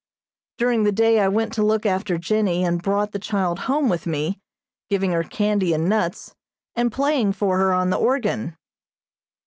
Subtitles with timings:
[0.57, 4.07] During the day I went to look after Jennie and brought the child home with
[4.07, 4.39] me,
[4.89, 6.33] giving her candy and nuts,
[6.75, 8.57] and playing for her on the organ.